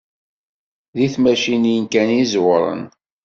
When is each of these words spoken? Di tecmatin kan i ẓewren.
Di 0.97 1.05
tecmatin 1.11 1.83
kan 1.93 2.09
i 2.19 2.23
ẓewren. 2.31 2.81